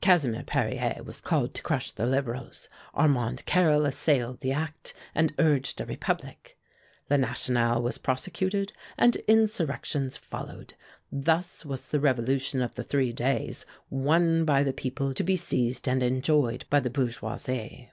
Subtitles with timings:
[0.00, 2.68] Casimir Perier was called to crush the Liberals.
[2.92, 6.58] Armand Carrel assailed the act, and urged a republic.
[7.08, 10.74] 'Le National' was prosecuted, and insurrections followed.
[11.12, 15.86] Thus was the Revolution of the Three Days won by the people to be seized
[15.86, 17.92] and enjoyed by the Bourgeoisie.